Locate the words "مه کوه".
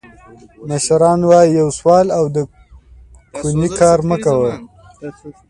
4.09-4.51